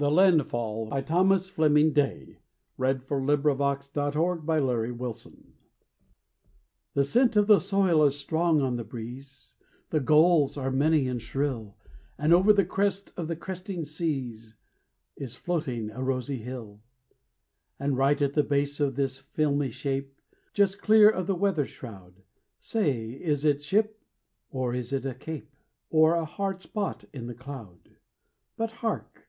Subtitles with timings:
[0.00, 0.26] Yo ha!
[0.26, 0.86] Yo ho!
[0.88, 3.92] Come down with a will And bring the main sheet aft.
[3.92, 5.32] THE LANDFALL
[6.94, 9.56] The scent of the soil is strong on the breeze,
[9.90, 11.76] The gulls are many and shrill,
[12.16, 14.54] And over the crest of the cresting seas
[15.16, 16.80] Is floating a rosy hill;
[17.80, 20.14] And right at the base of this filmy shape,
[20.54, 22.22] Just clear of the weather shroud,
[22.60, 24.00] Say, is it ship,
[24.52, 25.56] or is it a cape,
[25.90, 27.96] Or a hard spot in the cloud?
[28.56, 29.24] But hark!